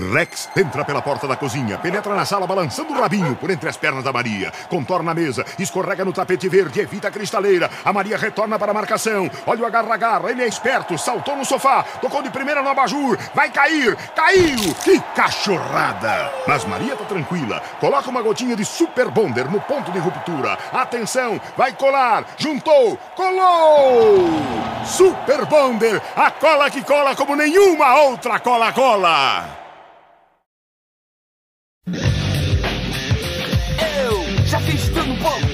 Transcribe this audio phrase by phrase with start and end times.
[0.00, 3.76] Rex entra pela porta da cozinha, penetra na sala balançando o rabinho por entre as
[3.76, 4.52] pernas da Maria.
[4.68, 7.70] Contorna a mesa, escorrega no tapete verde, evita a cristaleira.
[7.84, 9.30] A Maria retorna para a marcação.
[9.46, 13.18] Olha o agarra-agarra, ele é esperto, saltou no sofá, tocou de primeira no abajur.
[13.34, 14.74] Vai cair, caiu!
[14.82, 16.32] Que cachorrada!
[16.46, 17.62] Mas Maria tá tranquila.
[17.78, 20.58] Coloca uma gotinha de Super Bonder no ponto de ruptura.
[20.72, 24.28] Atenção, vai colar, juntou, colou!
[24.84, 29.69] Super Bonder, a cola que cola como nenhuma outra cola-cola!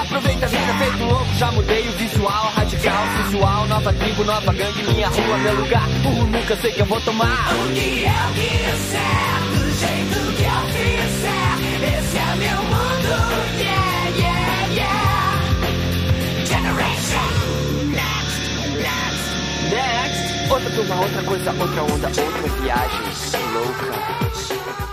[0.00, 1.34] Aproveita a vida feito louco.
[1.36, 3.66] Já mudei o visual, radical, sensual.
[3.68, 5.88] Nova tribo, nova gangue, minha rua, meu lugar.
[6.04, 7.52] Uh, nunca sei que eu vou tomar.
[7.54, 8.10] O que é
[8.90, 11.54] certo, do jeito que eu fizer.
[11.98, 13.12] Esse é meu mundo,
[13.58, 15.40] yeah, yeah, yeah.
[16.46, 17.28] Generation,
[17.92, 18.40] next,
[18.76, 19.24] next.
[19.70, 23.00] Next, outra turma, outra coisa, outra onda, outra viagem
[23.52, 24.89] louca.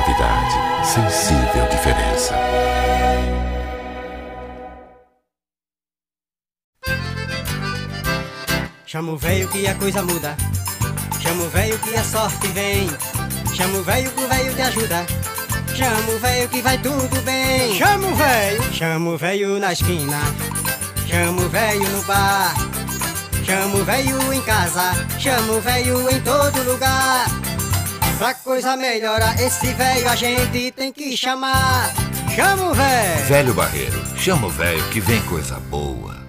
[0.00, 0.54] Suavidade,
[0.86, 2.34] sensível diferença.
[8.86, 10.36] Chama o velho que a coisa muda.
[11.20, 12.88] Chama o velho que a sorte vem.
[13.54, 15.06] Chama o velho que o velho te ajuda.
[15.74, 17.74] Chama o velho que vai tudo bem.
[17.74, 18.72] Chama o velho.
[18.72, 20.18] Chama o velho na esquina.
[21.06, 22.54] Chama o velho no bar.
[23.44, 24.92] Chama o velho em casa.
[25.18, 27.39] Chama o velho em todo lugar.
[28.20, 31.90] Pra coisa melhorar, esse velho a gente tem que chamar.
[32.36, 33.24] Chama o velho.
[33.26, 36.19] Velho Barreiro, chama o velho que vem coisa boa.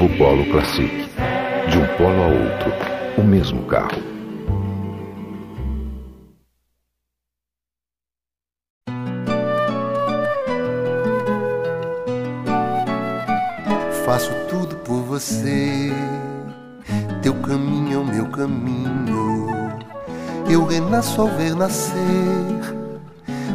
[0.00, 1.10] Novo Polo Classic.
[1.68, 2.72] De um polo a outro,
[3.18, 4.00] o mesmo carro.
[14.06, 15.92] Faço tudo por você.
[17.20, 19.44] Teu caminho é o meu caminho.
[20.48, 21.92] Eu renasço ao ver nascer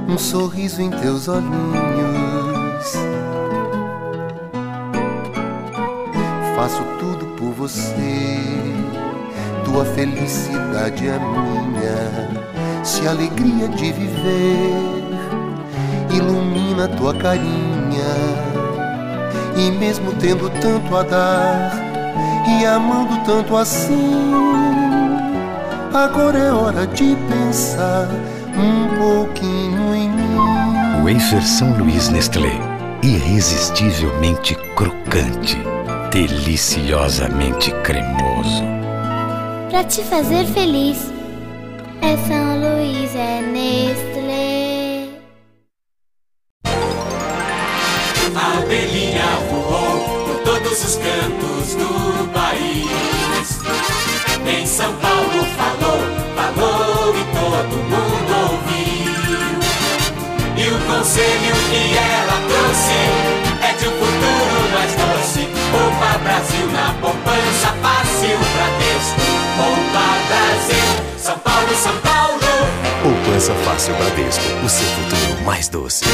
[0.08, 2.25] um sorriso em teus olhinhos.
[7.66, 8.40] Você.
[9.64, 12.84] Tua felicidade é minha.
[12.84, 15.04] Se alegria de viver
[16.14, 18.14] ilumina tua carinha.
[19.58, 21.72] E mesmo tendo tanto a dar
[22.48, 24.32] e amando tanto assim,
[25.94, 28.08] agora é hora de pensar
[28.56, 31.04] um pouquinho em mim.
[31.04, 32.52] Wafer São Luís Nestlé.
[33.02, 35.58] Irresistivelmente crocante.
[36.16, 38.64] Deliciosamente cremoso.
[39.70, 41.12] Pra te fazer feliz.
[42.02, 44.15] É São Luís, é Nestlé.
[73.36, 74.44] Poupança Fácil Bradesco.
[74.66, 76.06] O seu futuro mais doce.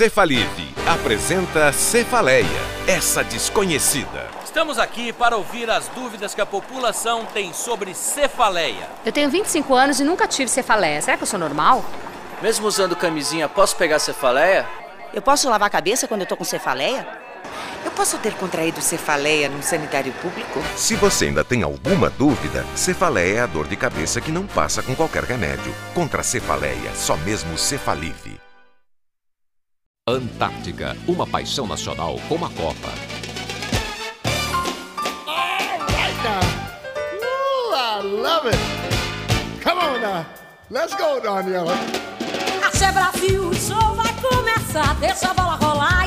[0.00, 2.46] Cefalive apresenta Cefaleia,
[2.86, 4.28] essa desconhecida.
[4.42, 8.88] Estamos aqui para ouvir as dúvidas que a população tem sobre cefaleia.
[9.04, 11.02] Eu tenho 25 anos e nunca tive cefaleia.
[11.02, 11.84] Será que eu sou normal?
[12.40, 14.66] Mesmo usando camisinha, posso pegar cefaleia?
[15.12, 17.06] Eu posso lavar a cabeça quando eu tô com cefaleia?
[17.84, 20.62] Eu posso ter contraído cefaleia no sanitário público?
[20.76, 24.82] Se você ainda tem alguma dúvida, cefaleia é a dor de cabeça que não passa
[24.82, 25.74] com qualquer remédio.
[25.92, 28.40] Contra a cefaleia, só mesmo Cefalive.
[30.10, 32.90] Antártica, uma paixão nacional como a Copa.
[36.00, 36.40] right now.
[37.22, 38.58] Ooh, I love it.
[39.60, 40.26] Come on now.
[40.70, 41.74] Let's go, Daniela.
[42.64, 44.94] Axé Brasil, o show vai começar.
[44.96, 45.99] Deixa a bola rolar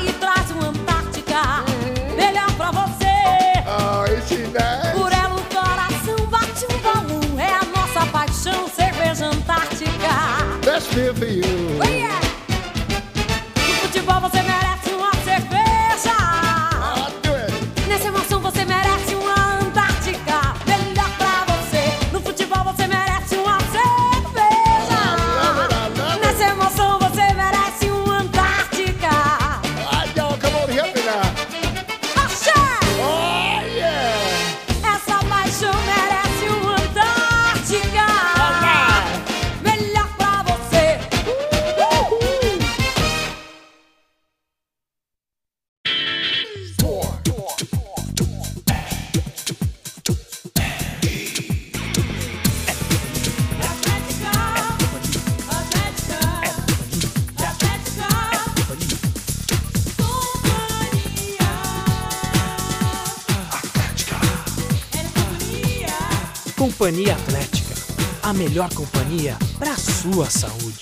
[66.56, 67.74] Companhia Atlética,
[68.22, 70.80] a melhor companhia para sua saúde.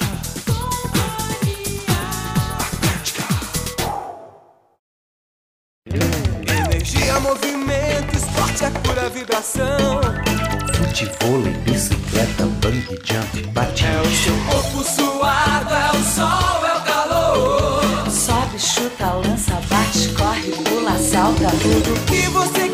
[6.46, 10.00] Energia, movimento, esporte é pura vibração.
[10.74, 13.86] Futevôlei, bicicleta, bungee jump, patins.
[13.86, 18.10] É o seu corpo suado, é o sol, é o calor.
[18.10, 22.06] Sobe, chuta, lança, bate, corre, pula, salta, tudo.
[22.06, 22.71] Que você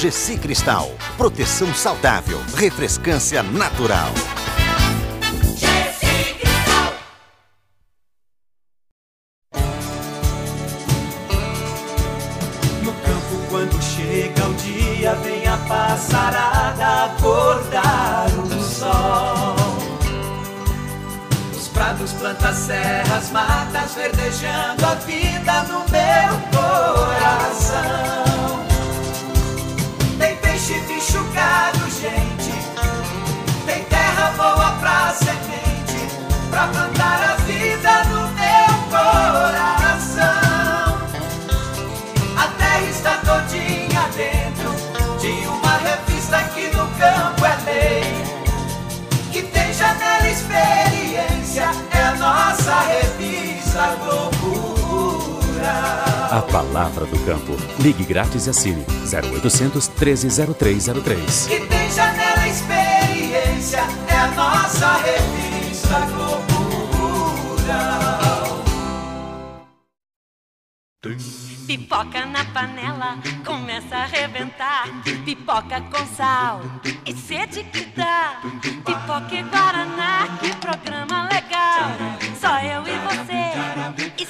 [0.00, 0.92] GC Cristal.
[1.16, 4.12] Proteção saudável, refrescância natural.
[30.68, 32.52] Tem peixe, bicho, gado, gente.
[33.64, 36.14] Tem terra boa pra semente,
[36.50, 40.28] pra plantar a vida no meu coração.
[42.36, 44.74] A terra está todinha dentro
[45.18, 48.02] de uma revista que no campo é lei.
[49.32, 54.27] Que tem janela experiência, é nossa revista Loucura.
[56.30, 57.56] A palavra do campo.
[57.80, 61.46] Ligue grátis e assine 0800 130303.
[61.46, 66.48] Que tem janela experiência, é a nossa revista Loucura.
[71.66, 74.86] Pipoca na panela, começa a arrebentar.
[75.24, 76.60] Pipoca com sal
[77.06, 78.40] e sede que dá.
[78.84, 81.90] Pipoca e Guaraná, que programa legal.
[82.38, 84.26] Só eu e você, e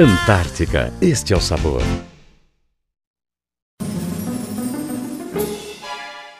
[0.00, 1.82] Antártica, este é o sabor.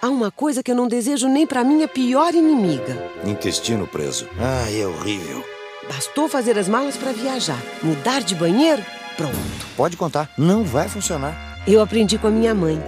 [0.01, 2.97] Há uma coisa que eu não desejo nem pra minha pior inimiga.
[3.23, 4.27] Intestino preso.
[4.39, 5.45] Ah, é horrível.
[5.93, 8.83] Bastou fazer as malas pra viajar, mudar de banheiro,
[9.15, 9.37] pronto.
[9.77, 11.61] Pode contar, não vai funcionar.
[11.69, 12.83] Eu aprendi com a minha mãe.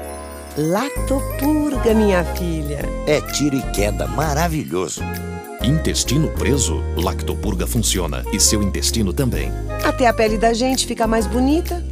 [0.56, 2.80] Lactopurga, minha filha.
[3.06, 5.02] É tiro e queda, maravilhoso.
[5.64, 6.82] Intestino preso?
[6.96, 9.50] Lactopurga funciona e seu intestino também.
[9.84, 11.84] Até a pele da gente fica mais bonita.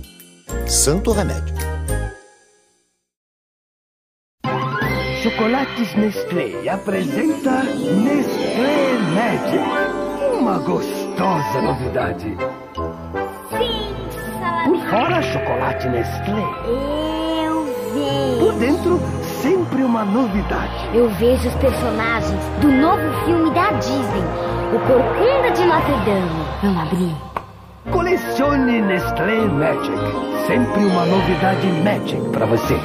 [0.66, 1.54] Santo remédio.
[5.22, 10.38] Chocolates Nestlé apresenta Nestlé Magic.
[10.40, 12.36] Uma gostosa novidade.
[13.50, 13.94] Sim,
[14.64, 16.42] Por fora, chocolate Nestlé.
[17.44, 18.38] Eu vejo.
[18.40, 19.00] Por dentro,
[19.42, 20.90] sempre uma novidade.
[20.94, 24.24] Eu vejo os personagens do novo filme da Disney,
[24.74, 26.44] O Corcunda de Notre Dame.
[26.62, 27.30] Vamos abrir.
[27.90, 29.96] Colecione Nestlé Magic.
[30.46, 32.78] Sempre uma novidade Magic para você.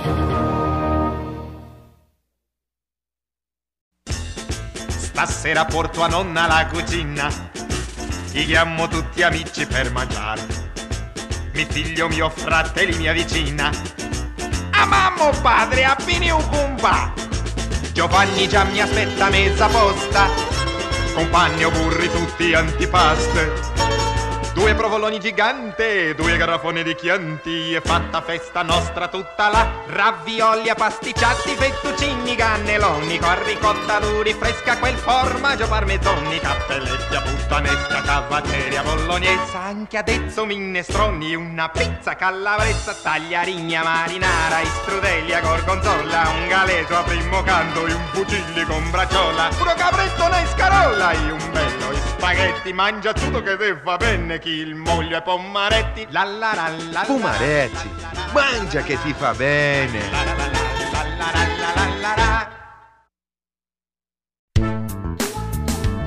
[4.87, 7.29] Stasera porto a nonna la cucina
[8.31, 10.41] Ti chiamo tutti amici per mangiare
[11.53, 13.71] Mi figlio, mio fratelli, mia vicina
[14.71, 17.13] A mamma, padre, a fine un pumpa
[17.95, 20.27] Giovanni già mi aspetta mezza posta.
[21.13, 23.74] Compagno, burri, tutti antipaste
[24.55, 29.69] Due provoloni gigante, due garrafoni di chianti E fatta festa nostra tutta là.
[29.87, 38.81] Ravioli pasticciati, fettuccini, cannelloni Con ricotta duri, fresca quel formaggio parmezzoni Cappelletti a puttanesca, cavatteria
[38.81, 47.03] bolognese Anche adesso minestroni, una pizza calabresa Tagliarigna marinara, istrudelli a gorgonzola Un galeto a
[47.03, 51.95] primo canto e un fucilli con bracciola Puro capretto nei scarolla e un bello
[52.25, 56.69] spaghetti Mangia tutto che te fa bene chi il moglio e pomaretti la la la
[56.91, 57.89] la Pumaretti,
[58.31, 60.01] mangia che ti fa bene.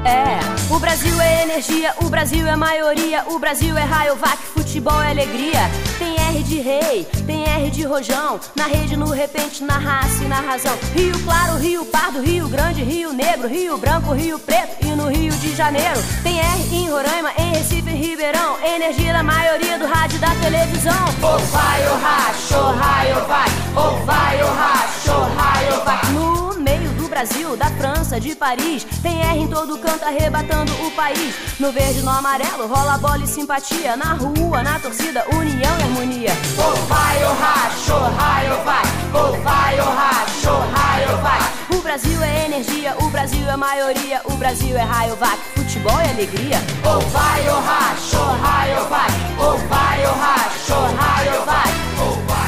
[0.04, 0.38] É,
[0.70, 5.68] o Brasil é energia, o Brasil é maioria, o Brasil é Rayovac, futebol é alegria.
[5.98, 10.28] Tem R de rei, tem R de rojão, na rede, no repente, na raça e
[10.28, 10.76] na razão.
[10.94, 15.32] Rio Claro, Rio Pardo, Rio Grande, Rio Negro, Rio Branco, Rio Preto e no Rio
[15.32, 15.98] de Janeiro.
[16.22, 21.04] Tem R em Roraima, em Recife, em Ribeirão, energia da maioria do rádio da televisão.
[21.22, 26.12] Ou vai ou racha, ou raio vai, ou vai ou racha, ou raio vai.
[26.12, 30.90] No meio do Brasil, da França, de Paris, tem R em todo canto arrebatando o
[30.90, 31.34] país.
[31.58, 33.96] No verde, no amarelo, rola bola e simpatia.
[33.96, 36.17] Na rua, na torcida, união e harmonia.
[36.26, 38.82] Ou vai ou racha, raio vai,
[39.14, 41.78] ou vai ou racha, ou raio vai.
[41.78, 46.10] O Brasil é energia, o Brasil é maioria, o Brasil é raio vac, futebol e
[46.10, 46.60] alegria.
[46.84, 51.78] Ou vai ou racha, raio vai, ou vai ou racha, ou raio vai.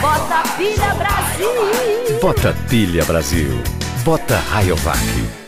[0.01, 2.19] Bota pilha Brasil!
[2.21, 3.63] Bota pilha Brasil.
[4.05, 5.40] Bota Rayovac.